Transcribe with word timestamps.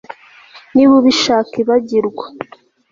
niba 0.75 0.93
ubishaka, 1.01 1.51
ibagirwa 1.61 2.25